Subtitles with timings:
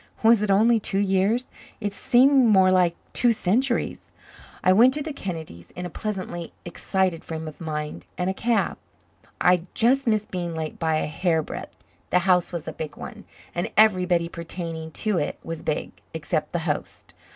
[0.23, 1.47] Was it only two years?
[1.79, 4.11] It seemed more like two centuries.
[4.63, 8.79] I went to the Kennedys' in a pleasantly excited frame of mind and a cab.
[9.39, 11.75] I just missed being late by a hairbreadth.
[12.09, 16.57] The house was a big one, and everybody pertaining to it was big, except the
[16.65, 17.13] host.